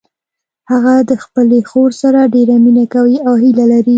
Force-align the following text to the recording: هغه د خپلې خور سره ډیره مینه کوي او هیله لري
هغه 0.71 0.95
د 1.09 1.11
خپلې 1.23 1.59
خور 1.69 1.91
سره 2.01 2.31
ډیره 2.35 2.55
مینه 2.65 2.85
کوي 2.93 3.15
او 3.27 3.33
هیله 3.43 3.65
لري 3.71 3.89